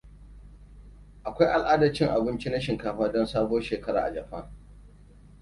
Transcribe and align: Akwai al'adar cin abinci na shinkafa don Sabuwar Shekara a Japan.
Akwai 1.23 1.45
al'adar 1.57 1.93
cin 1.93 2.07
abinci 2.07 2.49
na 2.49 2.59
shinkafa 2.59 3.07
don 3.11 3.25
Sabuwar 3.25 3.63
Shekara 3.63 4.03
a 4.05 4.13
Japan. 4.13 4.43